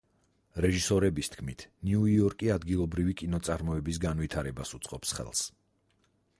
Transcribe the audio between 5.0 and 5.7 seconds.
ხელს.